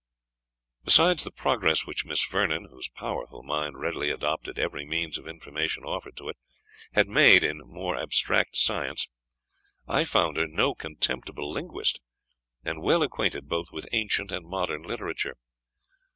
[0.83, 5.83] Besides the progress which Miss Vernon, whose powerful mind readily adopted every means of information
[5.83, 6.37] offered to it,
[6.93, 9.07] had made in more abstract science,
[9.87, 12.01] I found her no contemptible linguist,
[12.65, 15.37] and well acquainted both with ancient and modern literature.